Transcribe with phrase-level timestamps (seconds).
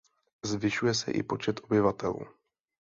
[0.45, 2.15] Zvyšuje se i počet obyvatel.